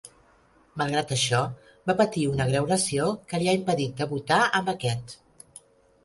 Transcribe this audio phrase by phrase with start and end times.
[0.81, 1.41] Malgrat això,
[1.89, 5.15] va patir una greu lesió que li ha impedit debutar amb aquest.